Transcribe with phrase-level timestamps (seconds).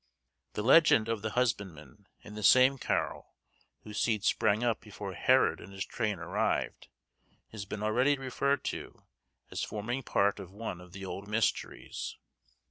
[0.53, 3.35] The legend of the husbandman, in the same carol,
[3.83, 6.87] whose seed sprang up before Herod and his train arrived,
[7.51, 9.03] has been already referred to,
[9.51, 12.17] as forming part of one of the old mysteries.